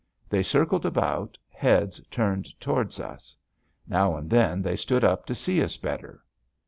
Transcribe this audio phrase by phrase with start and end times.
[0.29, 3.37] They circled about, heads turned toward us.
[3.87, 6.23] Now and then they stood up to see us better.